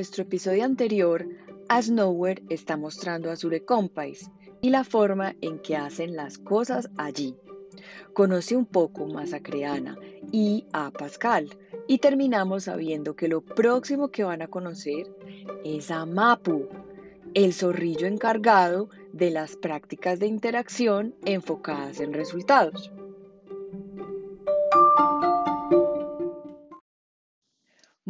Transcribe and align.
nuestro 0.00 0.22
episodio 0.22 0.64
anterior, 0.64 1.28
As 1.68 1.90
Nowhere 1.90 2.42
está 2.48 2.78
mostrando 2.78 3.30
a 3.30 3.36
Sure 3.36 3.66
Compais 3.66 4.30
y 4.62 4.70
la 4.70 4.82
forma 4.82 5.36
en 5.42 5.58
que 5.58 5.76
hacen 5.76 6.16
las 6.16 6.38
cosas 6.38 6.88
allí. 6.96 7.36
Conoce 8.14 8.56
un 8.56 8.64
poco 8.64 9.06
más 9.08 9.34
a 9.34 9.42
Creana 9.42 9.98
y 10.32 10.64
a 10.72 10.90
Pascal 10.90 11.54
y 11.86 11.98
terminamos 11.98 12.64
sabiendo 12.64 13.14
que 13.14 13.28
lo 13.28 13.42
próximo 13.42 14.08
que 14.08 14.24
van 14.24 14.40
a 14.40 14.48
conocer 14.48 15.14
es 15.64 15.90
a 15.90 16.06
Mapu, 16.06 16.66
el 17.34 17.52
zorrillo 17.52 18.06
encargado 18.06 18.88
de 19.12 19.30
las 19.30 19.56
prácticas 19.56 20.18
de 20.18 20.28
interacción 20.28 21.14
enfocadas 21.26 22.00
en 22.00 22.14
resultados. 22.14 22.90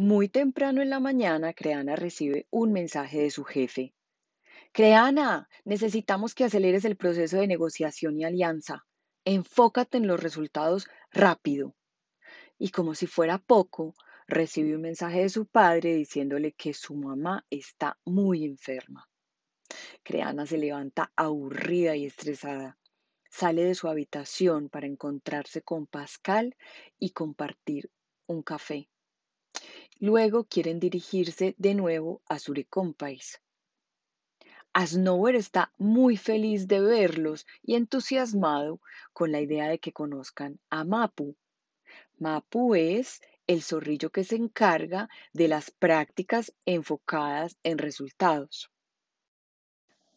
Muy 0.03 0.29
temprano 0.29 0.81
en 0.81 0.89
la 0.89 0.99
mañana, 0.99 1.53
Creana 1.53 1.95
recibe 1.95 2.47
un 2.49 2.73
mensaje 2.73 3.19
de 3.19 3.29
su 3.29 3.43
jefe. 3.43 3.93
Creana, 4.71 5.47
necesitamos 5.63 6.33
que 6.33 6.43
aceleres 6.43 6.85
el 6.85 6.97
proceso 6.97 7.37
de 7.37 7.45
negociación 7.45 8.17
y 8.19 8.23
alianza. 8.23 8.83
Enfócate 9.25 9.97
en 9.97 10.07
los 10.07 10.19
resultados 10.19 10.87
rápido. 11.11 11.75
Y 12.57 12.71
como 12.71 12.95
si 12.95 13.05
fuera 13.05 13.37
poco, 13.37 13.93
recibe 14.25 14.75
un 14.75 14.81
mensaje 14.81 15.19
de 15.19 15.29
su 15.29 15.45
padre 15.45 15.93
diciéndole 15.93 16.53
que 16.53 16.73
su 16.73 16.95
mamá 16.95 17.45
está 17.51 17.99
muy 18.03 18.43
enferma. 18.43 19.07
Creana 20.01 20.47
se 20.47 20.57
levanta 20.57 21.13
aburrida 21.15 21.95
y 21.95 22.07
estresada. 22.07 22.79
Sale 23.29 23.65
de 23.65 23.75
su 23.75 23.87
habitación 23.87 24.67
para 24.69 24.87
encontrarse 24.87 25.61
con 25.61 25.85
Pascal 25.85 26.57
y 26.97 27.11
compartir 27.11 27.91
un 28.25 28.41
café. 28.41 28.89
Luego 29.99 30.45
quieren 30.45 30.79
dirigirse 30.79 31.53
de 31.59 31.75
nuevo 31.75 32.21
a 32.27 32.39
Surecompais. 32.39 33.39
Asnower 34.73 35.35
está 35.35 35.73
muy 35.77 36.17
feliz 36.17 36.67
de 36.67 36.79
verlos 36.79 37.45
y 37.61 37.75
entusiasmado 37.75 38.81
con 39.13 39.31
la 39.31 39.41
idea 39.41 39.67
de 39.67 39.79
que 39.79 39.91
conozcan 39.91 40.59
a 40.69 40.83
Mapu. 40.85 41.35
Mapu 42.17 42.73
es 42.73 43.21
el 43.45 43.61
zorrillo 43.61 44.09
que 44.09 44.23
se 44.23 44.37
encarga 44.37 45.07
de 45.33 45.47
las 45.47 45.69
prácticas 45.69 46.53
enfocadas 46.65 47.57
en 47.63 47.77
resultados. 47.77 48.71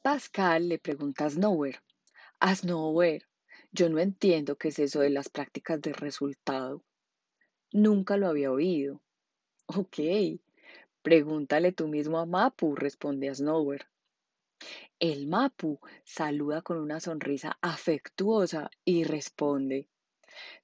Pascal 0.03 0.69
le 0.69 0.79
pregunta 0.79 1.27
a 1.27 1.31
Snower, 1.31 1.83
Snower, 2.43 3.27
yo 3.73 3.89
no 3.89 3.99
entiendo 3.99 4.57
qué 4.57 4.69
es 4.69 4.79
eso 4.79 5.01
de 5.01 5.11
las 5.11 5.29
prácticas 5.29 5.81
de 5.81 5.93
resultado. 5.93 6.85
Nunca 7.73 8.17
lo 8.17 8.29
había 8.29 8.53
oído. 8.53 9.03
Ok, 9.67 9.99
pregúntale 11.03 11.73
tú 11.73 11.89
mismo 11.89 12.19
a 12.19 12.27
Mapu, 12.27 12.75
responde 12.75 13.31
a. 13.31 13.35
El 14.99 15.27
Mapu 15.27 15.81
saluda 16.05 16.61
con 16.61 16.79
una 16.79 17.01
sonrisa 17.01 17.57
afectuosa 17.63 18.71
y 18.85 19.05
responde, 19.05 19.89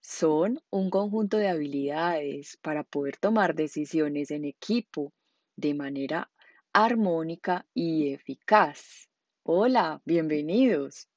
son 0.01 0.61
un 0.71 0.91
conjunto 0.91 1.39
de 1.39 1.49
habilidades 1.49 2.59
para 2.59 2.85
poder 2.85 3.17
tomar 3.17 3.55
decisiones 3.55 4.31
en 4.31 4.45
equipo 4.45 5.13
de 5.57 5.75
manera 5.75 6.31
armónica 6.73 7.67
y 7.73 8.13
eficaz. 8.13 9.09
Hola, 9.45 10.03
bienvenidos. 10.05 11.09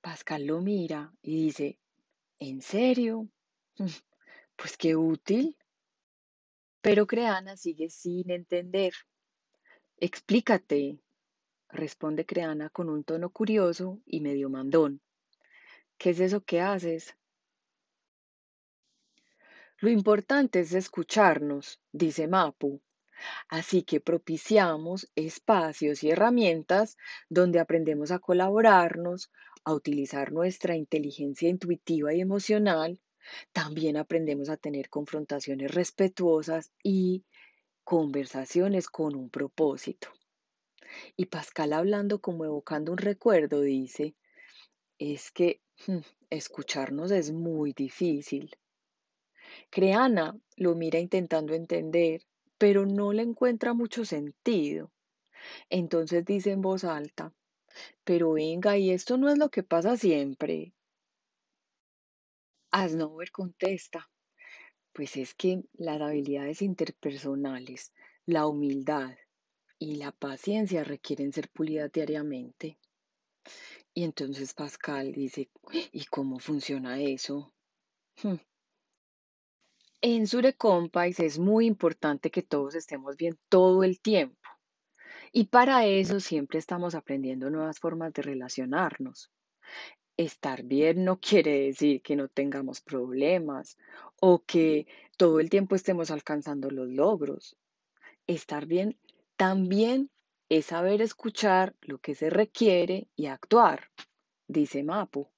Pascal 0.00 0.46
lo 0.46 0.60
mira 0.60 1.12
y 1.20 1.44
dice, 1.46 1.78
¿en 2.38 2.62
serio? 2.62 3.28
Pues 4.54 4.76
qué 4.76 4.94
útil. 4.94 5.56
Pero 6.82 7.06
Creana 7.06 7.56
sigue 7.56 7.88
sin 7.90 8.28
entender. 8.32 8.92
Explícate, 9.98 10.98
responde 11.68 12.26
Creana 12.26 12.70
con 12.70 12.90
un 12.90 13.04
tono 13.04 13.30
curioso 13.30 14.00
y 14.04 14.20
medio 14.20 14.50
mandón. 14.50 15.00
¿Qué 15.96 16.10
es 16.10 16.18
eso 16.18 16.40
que 16.40 16.60
haces? 16.60 17.16
Lo 19.78 19.90
importante 19.90 20.58
es 20.58 20.72
escucharnos, 20.74 21.80
dice 21.92 22.26
Mapu. 22.26 22.82
Así 23.48 23.84
que 23.84 24.00
propiciamos 24.00 25.08
espacios 25.14 26.02
y 26.02 26.10
herramientas 26.10 26.96
donde 27.28 27.60
aprendemos 27.60 28.10
a 28.10 28.18
colaborarnos, 28.18 29.30
a 29.64 29.72
utilizar 29.72 30.32
nuestra 30.32 30.74
inteligencia 30.74 31.48
intuitiva 31.48 32.12
y 32.12 32.20
emocional 32.20 32.98
también 33.52 33.96
aprendemos 33.96 34.48
a 34.48 34.56
tener 34.56 34.88
confrontaciones 34.88 35.72
respetuosas 35.72 36.72
y 36.82 37.24
conversaciones 37.84 38.88
con 38.88 39.14
un 39.14 39.30
propósito. 39.30 40.08
Y 41.16 41.26
Pascal 41.26 41.72
hablando 41.72 42.20
como 42.20 42.44
evocando 42.44 42.92
un 42.92 42.98
recuerdo 42.98 43.60
dice, 43.60 44.14
es 44.98 45.30
que 45.30 45.60
hmm, 45.86 45.98
escucharnos 46.30 47.10
es 47.10 47.32
muy 47.32 47.72
difícil. 47.72 48.56
Creana 49.70 50.38
lo 50.56 50.74
mira 50.74 50.98
intentando 50.98 51.54
entender, 51.54 52.22
pero 52.58 52.86
no 52.86 53.12
le 53.12 53.22
encuentra 53.22 53.74
mucho 53.74 54.04
sentido. 54.04 54.92
Entonces 55.68 56.24
dice 56.24 56.52
en 56.52 56.62
voz 56.62 56.84
alta, 56.84 57.32
pero 58.04 58.32
venga, 58.32 58.76
y 58.76 58.90
esto 58.90 59.16
no 59.16 59.28
es 59.28 59.38
lo 59.38 59.50
que 59.50 59.62
pasa 59.62 59.96
siempre. 59.96 60.72
Asnover 62.72 63.30
contesta, 63.30 64.10
pues 64.92 65.16
es 65.18 65.34
que 65.34 65.62
las 65.74 66.00
habilidades 66.00 66.62
interpersonales, 66.62 67.92
la 68.24 68.46
humildad 68.46 69.14
y 69.78 69.96
la 69.96 70.10
paciencia 70.10 70.82
requieren 70.82 71.32
ser 71.32 71.50
pulidas 71.50 71.92
diariamente. 71.92 72.78
Y 73.92 74.04
entonces 74.04 74.54
Pascal 74.54 75.12
dice, 75.12 75.50
¿y 75.92 76.04
cómo 76.06 76.38
funciona 76.38 76.98
eso? 76.98 77.52
Hmm. 78.22 78.36
En 80.00 80.26
Surecompais 80.26 81.20
es 81.20 81.38
muy 81.38 81.66
importante 81.66 82.30
que 82.30 82.42
todos 82.42 82.74
estemos 82.74 83.16
bien 83.16 83.38
todo 83.50 83.84
el 83.84 84.00
tiempo. 84.00 84.48
Y 85.30 85.44
para 85.44 85.86
eso 85.86 86.20
siempre 86.20 86.58
estamos 86.58 86.94
aprendiendo 86.94 87.50
nuevas 87.50 87.78
formas 87.78 88.12
de 88.14 88.22
relacionarnos. 88.22 89.30
Estar 90.16 90.62
bien 90.62 91.04
no 91.04 91.18
quiere 91.20 91.58
decir 91.60 92.02
que 92.02 92.16
no 92.16 92.28
tengamos 92.28 92.80
problemas 92.80 93.78
o 94.20 94.44
que 94.44 94.86
todo 95.16 95.40
el 95.40 95.48
tiempo 95.48 95.74
estemos 95.74 96.10
alcanzando 96.10 96.70
los 96.70 96.88
logros. 96.88 97.56
Estar 98.26 98.66
bien 98.66 98.98
también 99.36 100.10
es 100.48 100.66
saber 100.66 101.00
escuchar 101.00 101.74
lo 101.80 101.98
que 101.98 102.14
se 102.14 102.28
requiere 102.28 103.08
y 103.16 103.26
actuar, 103.26 103.88
dice 104.46 104.82
Mapu. 104.82 105.28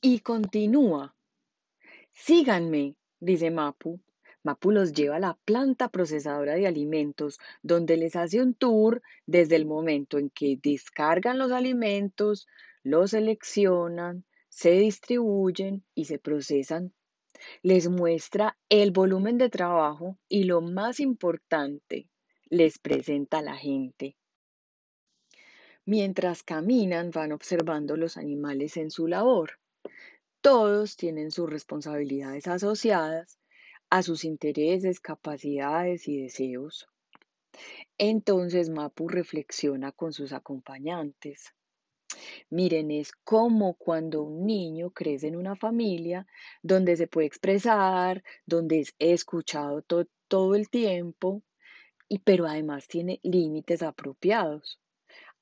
Y 0.00 0.20
continúa. 0.20 1.16
Síganme, 2.12 2.94
dice 3.18 3.50
Mapu. 3.50 4.00
Mapu 4.44 4.70
los 4.70 4.92
lleva 4.92 5.16
a 5.16 5.20
la 5.20 5.38
planta 5.44 5.88
procesadora 5.88 6.54
de 6.54 6.66
alimentos, 6.66 7.38
donde 7.62 7.96
les 7.96 8.16
hace 8.16 8.40
un 8.40 8.54
tour 8.54 9.02
desde 9.26 9.56
el 9.56 9.66
momento 9.66 10.18
en 10.18 10.30
que 10.30 10.58
descargan 10.62 11.38
los 11.38 11.50
alimentos, 11.50 12.46
los 12.82 13.10
seleccionan, 13.10 14.24
se 14.48 14.72
distribuyen 14.72 15.84
y 15.94 16.06
se 16.06 16.18
procesan. 16.18 16.92
Les 17.62 17.88
muestra 17.88 18.56
el 18.68 18.90
volumen 18.90 19.38
de 19.38 19.50
trabajo 19.50 20.18
y 20.28 20.44
lo 20.44 20.60
más 20.60 21.00
importante, 21.00 22.08
les 22.48 22.78
presenta 22.78 23.38
a 23.38 23.42
la 23.42 23.56
gente. 23.56 24.16
Mientras 25.84 26.42
caminan 26.42 27.10
van 27.10 27.32
observando 27.32 27.96
los 27.96 28.16
animales 28.16 28.76
en 28.76 28.90
su 28.90 29.06
labor. 29.06 29.58
Todos 30.40 30.96
tienen 30.96 31.30
sus 31.30 31.48
responsabilidades 31.48 32.46
asociadas 32.46 33.38
a 33.90 34.02
sus 34.02 34.24
intereses, 34.24 35.00
capacidades 35.00 36.08
y 36.08 36.20
deseos. 36.22 36.88
Entonces 37.98 38.70
Mapu 38.70 39.08
reflexiona 39.08 39.92
con 39.92 40.12
sus 40.12 40.32
acompañantes. 40.32 41.54
Miren, 42.50 42.90
es 42.90 43.12
como 43.12 43.74
cuando 43.74 44.22
un 44.22 44.46
niño 44.46 44.90
crece 44.90 45.28
en 45.28 45.36
una 45.36 45.56
familia 45.56 46.26
donde 46.62 46.96
se 46.96 47.06
puede 47.06 47.26
expresar, 47.26 48.22
donde 48.46 48.80
es 48.80 48.94
escuchado 48.98 49.82
todo 49.82 50.54
el 50.54 50.68
tiempo, 50.70 51.42
y, 52.08 52.20
pero 52.20 52.46
además 52.46 52.88
tiene 52.88 53.20
límites 53.22 53.82
apropiados. 53.82 54.80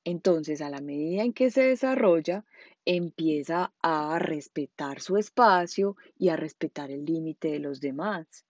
Entonces, 0.03 0.61
a 0.61 0.69
la 0.69 0.81
medida 0.81 1.23
en 1.23 1.33
que 1.33 1.51
se 1.51 1.63
desarrolla, 1.63 2.45
empieza 2.85 3.73
a 3.81 4.17
respetar 4.19 5.01
su 5.01 5.17
espacio 5.17 5.97
y 6.17 6.29
a 6.29 6.37
respetar 6.37 6.91
el 6.91 7.03
límite 7.03 7.49
de 7.49 7.59
los 7.59 7.81
demás. 7.81 8.45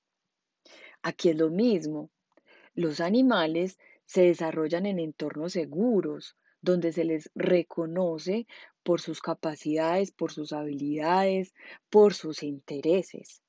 Aquí 1.02 1.30
es 1.30 1.36
lo 1.36 1.50
mismo. 1.50 2.10
Los 2.76 3.00
animales 3.00 3.80
se 4.06 4.24
desarrollan 4.24 4.86
en 4.86 5.00
entornos 5.00 5.54
seguros, 5.54 6.36
donde 6.62 6.92
se 6.92 7.06
les 7.06 7.32
reconoce 7.34 8.46
por 8.84 9.02
sus 9.02 9.22
capacidades, 9.22 10.12
por 10.12 10.32
sus 10.32 10.54
habilidades, 10.54 11.54
por 11.90 12.14
sus 12.14 12.44
intereses. 12.44 13.42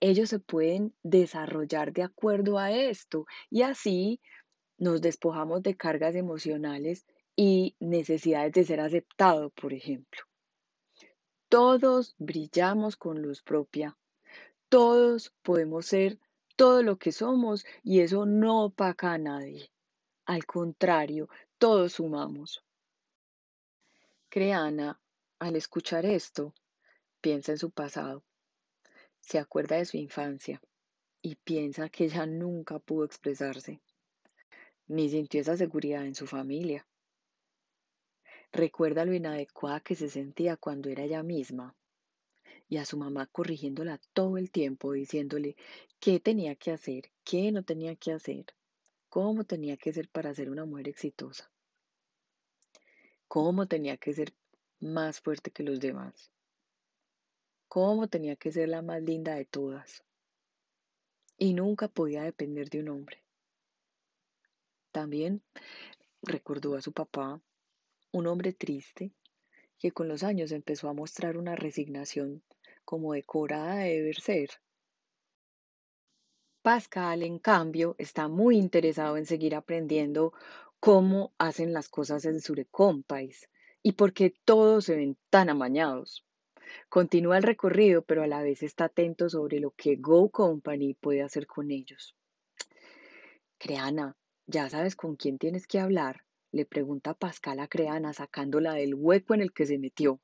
Ellos 0.00 0.28
se 0.28 0.38
pueden 0.38 0.94
desarrollar 1.02 1.92
de 1.92 2.02
acuerdo 2.02 2.58
a 2.58 2.72
esto 2.72 3.26
y 3.50 3.62
así 3.62 4.20
nos 4.78 5.00
despojamos 5.00 5.62
de 5.62 5.76
cargas 5.76 6.14
emocionales 6.14 7.06
y 7.36 7.76
necesidades 7.78 8.52
de 8.52 8.64
ser 8.64 8.80
aceptado, 8.80 9.50
por 9.50 9.72
ejemplo. 9.74 10.22
Todos 11.48 12.16
brillamos 12.18 12.96
con 12.96 13.22
luz 13.22 13.42
propia. 13.42 13.96
Todos 14.68 15.32
podemos 15.42 15.86
ser 15.86 16.18
todo 16.56 16.82
lo 16.82 16.96
que 16.96 17.12
somos 17.12 17.64
y 17.84 18.00
eso 18.00 18.26
no 18.26 18.64
opaca 18.64 19.12
a 19.12 19.18
nadie. 19.18 19.70
Al 20.24 20.44
contrario, 20.46 21.28
todos 21.58 21.92
sumamos. 21.94 22.64
Creana, 24.28 25.00
al 25.38 25.54
escuchar 25.56 26.04
esto, 26.04 26.52
piensa 27.20 27.52
en 27.52 27.58
su 27.58 27.70
pasado, 27.70 28.24
se 29.20 29.38
acuerda 29.38 29.76
de 29.76 29.84
su 29.84 29.96
infancia 29.96 30.60
y 31.22 31.36
piensa 31.36 31.88
que 31.88 32.04
ella 32.04 32.26
nunca 32.26 32.78
pudo 32.78 33.04
expresarse, 33.04 33.80
ni 34.88 35.08
sintió 35.08 35.40
esa 35.40 35.56
seguridad 35.56 36.04
en 36.04 36.14
su 36.14 36.26
familia. 36.26 36.86
Recuerda 38.52 39.04
lo 39.04 39.14
inadecuada 39.14 39.80
que 39.80 39.94
se 39.94 40.08
sentía 40.08 40.56
cuando 40.56 40.88
era 40.88 41.04
ella 41.04 41.22
misma 41.22 41.74
y 42.68 42.78
a 42.78 42.84
su 42.84 42.96
mamá 42.96 43.26
corrigiéndola 43.26 44.00
todo 44.12 44.38
el 44.38 44.50
tiempo, 44.50 44.92
diciéndole 44.92 45.56
qué 46.00 46.20
tenía 46.20 46.56
que 46.56 46.72
hacer, 46.72 47.10
qué 47.24 47.52
no 47.52 47.62
tenía 47.62 47.94
que 47.96 48.12
hacer, 48.12 48.46
cómo 49.08 49.44
tenía 49.44 49.76
que 49.76 49.92
ser 49.92 50.08
para 50.08 50.34
ser 50.34 50.50
una 50.50 50.64
mujer 50.64 50.88
exitosa 50.88 51.50
cómo 53.28 53.66
tenía 53.66 53.96
que 53.96 54.12
ser 54.12 54.34
más 54.80 55.20
fuerte 55.20 55.50
que 55.50 55.62
los 55.62 55.80
demás, 55.80 56.32
cómo 57.68 58.08
tenía 58.08 58.36
que 58.36 58.52
ser 58.52 58.68
la 58.68 58.82
más 58.82 59.02
linda 59.02 59.34
de 59.34 59.44
todas. 59.44 60.04
Y 61.38 61.52
nunca 61.52 61.88
podía 61.88 62.22
depender 62.22 62.70
de 62.70 62.80
un 62.80 62.88
hombre. 62.88 63.22
También 64.90 65.42
recordó 66.22 66.76
a 66.76 66.80
su 66.80 66.92
papá, 66.92 67.42
un 68.16 68.26
hombre 68.26 68.52
triste, 68.52 69.12
que 69.78 69.92
con 69.92 70.08
los 70.08 70.22
años 70.22 70.52
empezó 70.52 70.88
a 70.88 70.94
mostrar 70.94 71.36
una 71.36 71.56
resignación 71.56 72.42
como 72.84 73.12
decorada 73.12 73.76
de 73.76 73.96
deber 73.96 74.20
ser. 74.20 74.50
Pascal, 76.62 77.22
en 77.22 77.38
cambio, 77.38 77.94
está 77.98 78.26
muy 78.28 78.56
interesado 78.56 79.16
en 79.16 79.26
seguir 79.26 79.54
aprendiendo 79.54 80.32
cómo 80.80 81.32
hacen 81.38 81.72
las 81.72 81.88
cosas 81.88 82.24
en 82.24 82.40
Surecompais 82.40 83.48
y 83.82 83.92
por 83.92 84.12
qué 84.12 84.34
todos 84.44 84.86
se 84.86 84.96
ven 84.96 85.16
tan 85.30 85.48
amañados. 85.48 86.24
Continúa 86.88 87.36
el 87.36 87.44
recorrido, 87.44 88.02
pero 88.02 88.22
a 88.22 88.26
la 88.26 88.42
vez 88.42 88.62
está 88.62 88.86
atento 88.86 89.28
sobre 89.28 89.60
lo 89.60 89.70
que 89.70 89.96
Go 89.96 90.30
Company 90.30 90.94
puede 90.94 91.22
hacer 91.22 91.46
con 91.46 91.70
ellos. 91.70 92.16
Creana, 93.58 94.16
¿ya 94.46 94.68
sabes 94.68 94.96
con 94.96 95.16
quién 95.16 95.38
tienes 95.38 95.66
que 95.66 95.78
hablar? 95.78 96.25
Le 96.56 96.64
pregunta 96.64 97.12
Pascal 97.12 97.60
a 97.60 97.68
Creana, 97.68 98.14
sacándola 98.14 98.72
del 98.72 98.94
hueco 98.94 99.34
en 99.34 99.42
el 99.42 99.52
que 99.52 99.66
se 99.66 99.76
metió. 99.76 100.22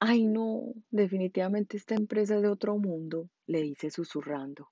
Ay, 0.00 0.24
no, 0.24 0.72
definitivamente 0.90 1.76
esta 1.76 1.94
empresa 1.94 2.36
es 2.36 2.40
de 2.40 2.48
otro 2.48 2.78
mundo, 2.78 3.28
le 3.46 3.60
dice 3.60 3.90
susurrando, 3.90 4.70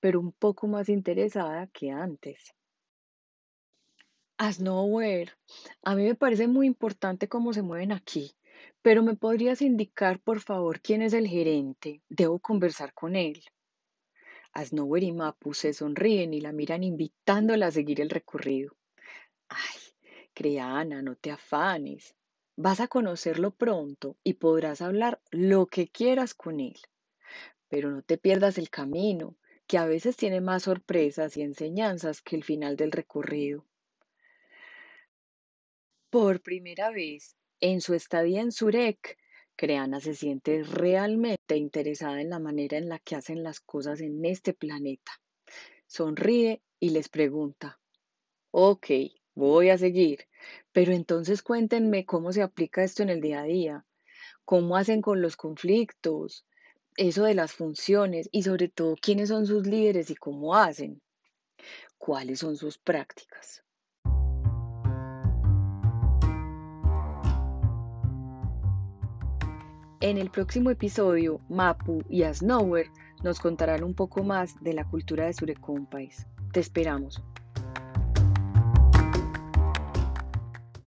pero 0.00 0.20
un 0.20 0.32
poco 0.32 0.66
más 0.66 0.90
interesada 0.90 1.66
que 1.68 1.90
antes. 1.90 2.52
As. 4.36 4.60
A 4.60 5.94
mí 5.94 6.02
me 6.02 6.14
parece 6.14 6.46
muy 6.46 6.66
importante 6.66 7.26
cómo 7.26 7.54
se 7.54 7.62
mueven 7.62 7.92
aquí, 7.92 8.32
pero 8.82 9.02
¿me 9.02 9.16
podrías 9.16 9.62
indicar, 9.62 10.20
por 10.20 10.40
favor, 10.40 10.82
quién 10.82 11.00
es 11.00 11.14
el 11.14 11.26
gerente? 11.26 12.02
Debo 12.10 12.38
conversar 12.38 12.92
con 12.92 13.16
él. 13.16 13.42
Asnower 14.52 15.02
y 15.02 15.12
Mapu 15.12 15.54
se 15.54 15.72
sonríen 15.72 16.34
y 16.34 16.42
la 16.42 16.52
miran 16.52 16.84
invitándola 16.84 17.68
a 17.68 17.70
seguir 17.70 18.02
el 18.02 18.10
recorrido. 18.10 18.76
Ay, 19.48 19.80
Creana, 20.32 21.02
no 21.02 21.16
te 21.16 21.30
afanes. 21.30 22.14
Vas 22.56 22.80
a 22.80 22.88
conocerlo 22.88 23.50
pronto 23.50 24.16
y 24.22 24.34
podrás 24.34 24.80
hablar 24.80 25.20
lo 25.30 25.66
que 25.66 25.88
quieras 25.88 26.34
con 26.34 26.60
él. 26.60 26.76
Pero 27.68 27.90
no 27.90 28.02
te 28.02 28.18
pierdas 28.18 28.58
el 28.58 28.70
camino, 28.70 29.36
que 29.66 29.78
a 29.78 29.86
veces 29.86 30.16
tiene 30.16 30.40
más 30.40 30.64
sorpresas 30.64 31.36
y 31.36 31.42
enseñanzas 31.42 32.22
que 32.22 32.36
el 32.36 32.44
final 32.44 32.76
del 32.76 32.92
recorrido. 32.92 33.64
Por 36.10 36.40
primera 36.42 36.90
vez 36.90 37.36
en 37.60 37.80
su 37.80 37.94
estadía 37.94 38.40
en 38.40 38.52
Zurich, 38.52 39.16
Creana 39.56 40.00
se 40.00 40.14
siente 40.14 40.62
realmente 40.62 41.56
interesada 41.56 42.20
en 42.20 42.30
la 42.30 42.38
manera 42.38 42.76
en 42.76 42.88
la 42.88 42.98
que 42.98 43.16
hacen 43.16 43.42
las 43.42 43.60
cosas 43.60 44.00
en 44.00 44.24
este 44.24 44.52
planeta. 44.52 45.12
Sonríe 45.86 46.62
y 46.78 46.90
les 46.90 47.08
pregunta, 47.08 47.80
ok, 48.50 48.86
voy 49.34 49.70
a 49.70 49.78
seguir, 49.78 50.26
pero 50.72 50.92
entonces 50.92 51.42
cuéntenme 51.42 52.04
cómo 52.04 52.32
se 52.32 52.42
aplica 52.42 52.84
esto 52.84 53.02
en 53.02 53.10
el 53.10 53.20
día 53.20 53.40
a 53.40 53.44
día, 53.44 53.84
cómo 54.44 54.76
hacen 54.76 55.02
con 55.02 55.20
los 55.20 55.36
conflictos, 55.36 56.46
eso 56.96 57.24
de 57.24 57.34
las 57.34 57.52
funciones 57.52 58.28
y 58.32 58.42
sobre 58.42 58.68
todo 58.68 58.96
quiénes 59.00 59.28
son 59.28 59.46
sus 59.46 59.66
líderes 59.66 60.10
y 60.10 60.14
cómo 60.14 60.54
hacen, 60.54 61.02
cuáles 61.98 62.40
son 62.40 62.56
sus 62.56 62.78
prácticas. 62.78 63.64
En 70.00 70.18
el 70.18 70.30
próximo 70.30 70.70
episodio, 70.70 71.40
Mapu 71.48 72.02
y 72.10 72.24
Asnower 72.24 72.90
nos 73.22 73.40
contarán 73.40 73.82
un 73.82 73.94
poco 73.94 74.22
más 74.22 74.62
de 74.62 74.74
la 74.74 74.84
cultura 74.86 75.24
de 75.24 75.32
Surecompais. 75.32 76.26
Te 76.52 76.60
esperamos. 76.60 77.22